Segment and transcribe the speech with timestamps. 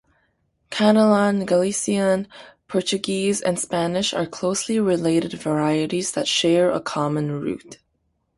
[0.71, 2.27] Catalan, Galician,
[2.67, 7.77] Portuguese, and Spanish are closely related varieties that share a common root.